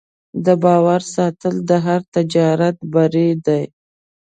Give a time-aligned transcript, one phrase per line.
[0.45, 3.63] د باور ساتل د هر تجارت بری دی.